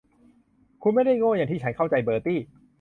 [0.81, 2.39] คุณไม่ได้โง่อย่างที่ฉันเข้าใจ เบอร์ตี้